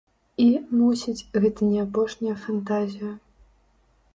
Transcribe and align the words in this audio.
І, 0.43 0.45
мусіць, 0.77 1.27
гэта 1.43 1.69
не 1.73 1.79
апошняя 1.85 2.35
фантазія. 2.47 3.11